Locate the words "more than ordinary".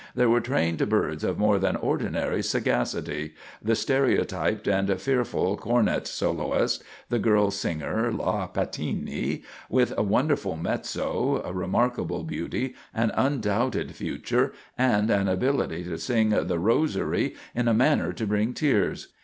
1.37-2.41